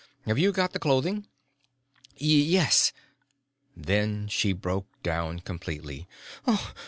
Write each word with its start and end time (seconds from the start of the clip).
Have 0.25 0.39
you 0.39 0.51
got 0.51 0.73
the 0.73 0.79
clothing?" 0.79 1.27
"Y 2.19 2.25
yes." 2.29 2.91
Then 3.77 4.27
she 4.29 4.51
broke 4.51 4.87
down 5.03 5.41
completely. 5.41 6.07